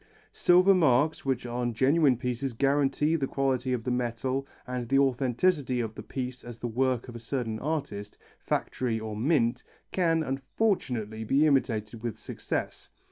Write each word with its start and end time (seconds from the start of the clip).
Silver 0.31 0.73
marks, 0.73 1.25
which 1.25 1.45
on 1.45 1.75
genuine 1.75 2.17
pieces 2.17 2.53
guarantee 2.53 3.15
the 3.15 3.27
quality 3.27 3.71
of 3.71 3.83
the 3.83 3.91
metal 3.91 4.47
and 4.65 4.89
the 4.89 4.97
authenticity 4.97 5.79
of 5.79 5.93
the 5.93 6.01
piece 6.01 6.43
as 6.43 6.57
the 6.57 6.67
work 6.67 7.07
of 7.07 7.15
a 7.15 7.19
certain 7.19 7.59
artist, 7.59 8.17
factory 8.39 8.99
or 8.99 9.15
mint, 9.15 9.63
can, 9.91 10.23
unfortunately, 10.23 11.23
be 11.23 11.45
imitated 11.45 12.01
with 12.01 12.17
success. 12.17 12.89